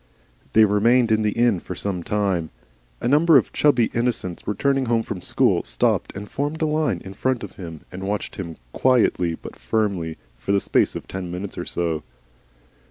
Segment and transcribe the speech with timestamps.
[0.53, 2.49] They remained in the inn for some time.
[3.01, 7.13] A number of chubby innocents returning home from school, stopped and formed a line in
[7.13, 11.55] front of him, and watched him quietly but firmly for the space of ten minutes
[11.55, 12.01] or so.